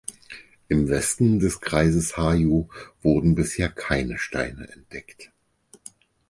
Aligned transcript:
Im 0.67 0.89
Westen 0.89 1.37
des 1.39 1.61
Kreises 1.61 2.17
Harju 2.17 2.69
wurden 3.03 3.35
bisher 3.35 3.69
keine 3.69 4.17
Steine 4.17 4.67
entdeckt. 4.71 5.29